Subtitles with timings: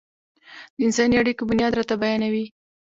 [0.75, 2.45] د انساني اړيکو بنياد راته بيانوي.